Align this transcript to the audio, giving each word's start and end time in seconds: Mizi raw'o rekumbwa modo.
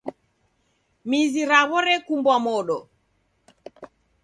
Mizi 1.09 1.41
raw'o 1.51 1.79
rekumbwa 1.87 2.35
modo. 2.45 2.77